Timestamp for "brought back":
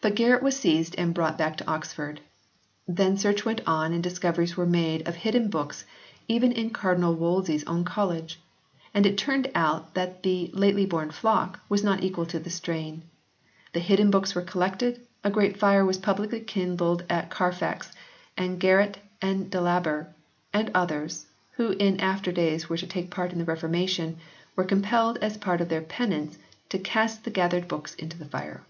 1.14-1.56